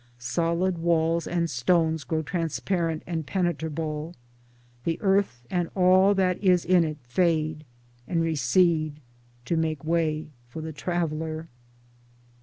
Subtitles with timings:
[0.17, 4.15] Solid walls and stones grow transparent and penetrable:
[4.83, 7.63] the earth and all that is in it fade
[8.07, 8.99] and recede
[9.45, 11.49] to make way for the Traveler.